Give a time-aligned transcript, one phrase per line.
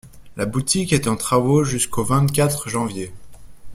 [0.35, 3.13] La boutique est en travaux jusqu'au vingt-quatre janvier.